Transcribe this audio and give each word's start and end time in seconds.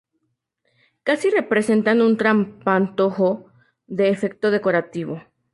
Casi 1.03 1.29
representan 1.29 2.01
un 2.01 2.17
trampantojo, 2.17 3.51
de 3.85 4.09
efecto 4.09 4.49
decorativo. 4.49 5.21